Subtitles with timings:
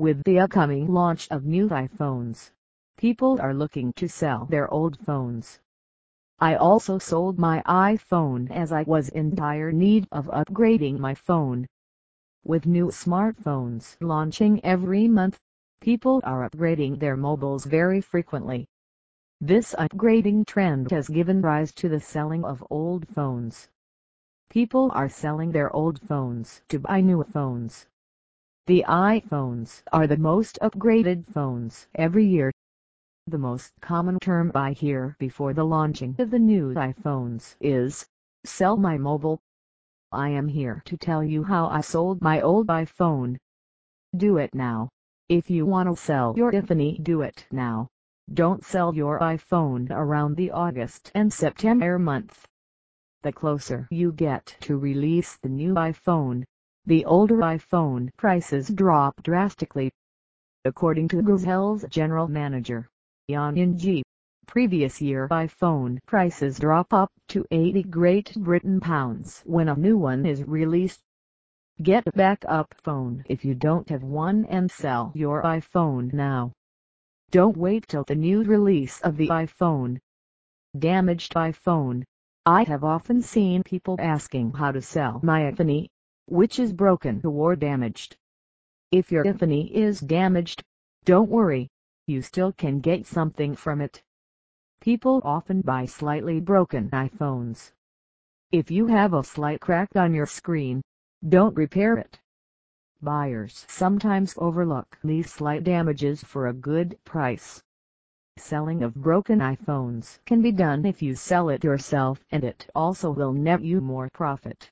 [0.00, 2.50] With the upcoming launch of new iPhones,
[2.96, 5.60] people are looking to sell their old phones.
[6.38, 11.66] I also sold my iPhone as I was in dire need of upgrading my phone.
[12.46, 15.38] With new smartphones launching every month,
[15.82, 18.66] people are upgrading their mobiles very frequently.
[19.38, 23.68] This upgrading trend has given rise to the selling of old phones.
[24.48, 27.86] People are selling their old phones to buy new phones.
[28.66, 32.52] The iPhones are the most upgraded phones every year.
[33.26, 38.06] The most common term I hear before the launching of the new iPhones is,
[38.44, 39.40] sell my mobile.
[40.12, 43.38] I am here to tell you how I sold my old iPhone.
[44.16, 44.88] Do it now.
[45.28, 47.88] If you want to sell your iPhone do it now.
[48.32, 52.46] Don't sell your iPhone around the August and September month.
[53.22, 56.44] The closer you get to release the new iPhone,
[56.90, 59.92] the older iPhone prices drop drastically.
[60.64, 62.88] According to Gazelle's general manager,
[63.30, 64.02] Jan Ng,
[64.48, 70.26] previous year iPhone prices drop up to 80 Great Britain pounds when a new one
[70.26, 71.00] is released.
[71.80, 76.50] Get a backup phone if you don't have one and sell your iPhone now.
[77.30, 80.00] Don't wait till the new release of the iPhone.
[80.76, 82.02] Damaged iPhone
[82.44, 85.86] I have often seen people asking how to sell my iPhone,
[86.30, 88.16] which is broken or damaged.
[88.92, 90.62] If your iPhone is damaged,
[91.04, 91.68] don't worry,
[92.06, 94.02] you still can get something from it.
[94.80, 97.72] People often buy slightly broken iPhones.
[98.52, 100.82] If you have a slight crack on your screen,
[101.28, 102.18] don't repair it.
[103.02, 107.62] Buyers sometimes overlook these slight damages for a good price.
[108.36, 113.10] Selling of broken iPhones can be done if you sell it yourself and it also
[113.10, 114.70] will net you more profit.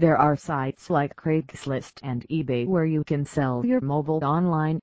[0.00, 4.80] There are sites like Craigslist and eBay where you can sell your mobile online.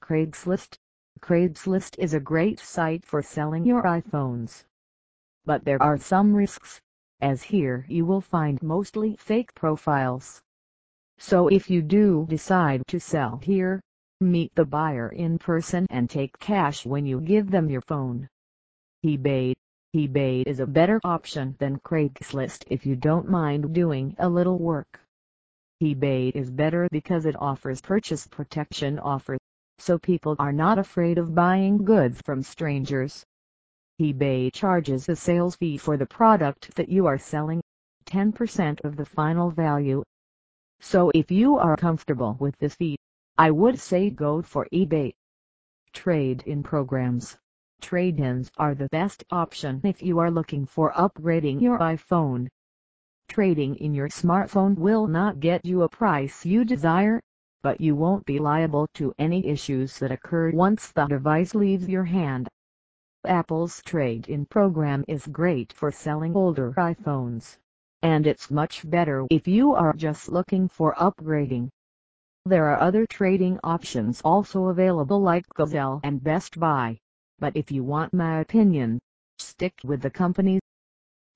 [0.00, 0.74] Craigslist
[1.20, 4.64] Craigslist is a great site for selling your iPhones.
[5.44, 6.80] But there are some risks,
[7.20, 10.42] as here you will find mostly fake profiles.
[11.18, 13.80] So if you do decide to sell here,
[14.20, 18.28] Meet the buyer in person and take cash when you give them your phone.
[19.04, 19.52] eBay
[19.94, 24.98] eBay is a better option than Craigslist if you don't mind doing a little work.
[25.82, 29.36] eBay is better because it offers purchase protection offer,
[29.76, 33.22] so people are not afraid of buying goods from strangers.
[34.00, 37.60] eBay charges a sales fee for the product that you are selling,
[38.06, 40.02] 10% of the final value.
[40.80, 42.96] So if you are comfortable with this fee,
[43.36, 45.12] I would say go for eBay.
[45.92, 47.36] Trade-in programs.
[47.82, 52.48] Trade-ins are the best option if you are looking for upgrading your iPhone.
[53.28, 57.20] Trading in your smartphone will not get you a price you desire,
[57.62, 62.04] but you won't be liable to any issues that occur once the device leaves your
[62.04, 62.48] hand.
[63.26, 67.58] Apple's trade-in program is great for selling older iPhones,
[68.02, 71.68] and it's much better if you are just looking for upgrading.
[72.46, 76.98] There are other trading options also available like Gazelle and Best Buy,
[77.42, 79.00] but if you want my opinion,
[79.40, 80.60] stick with the company.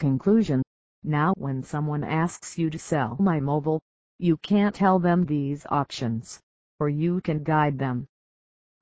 [0.00, 0.60] Conclusion
[1.04, 3.80] Now when someone asks you to sell my mobile,
[4.18, 6.40] you can't tell them these options,
[6.80, 8.08] or you can guide them.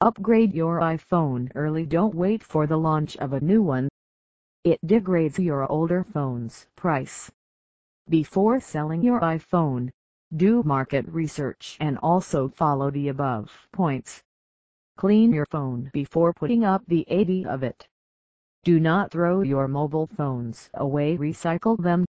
[0.00, 3.90] Upgrade your iPhone early don't wait for the launch of a new one.
[4.64, 7.30] It degrades your older phone's price.
[8.08, 9.90] Before selling your iPhone,
[10.34, 14.22] do market research and also follow the above points.
[15.00, 17.88] Clean your phone before putting up the 80 of it.
[18.64, 22.04] Do not throw your mobile phones away recycle them.